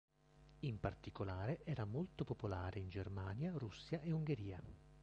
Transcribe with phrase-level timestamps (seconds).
[0.61, 4.59] In particolare era molto popolare in Germania, Russia e Ungheria.